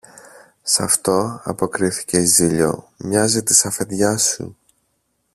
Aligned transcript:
Σ' 0.63 0.79
αυτό, 0.79 1.41
αποκρίθηκε 1.43 2.17
η 2.17 2.25
Ζήλιω, 2.25 2.89
μοιάζει 2.97 3.43
της 3.43 3.65
αφεντιάς 3.65 4.23
σου. 4.27 4.57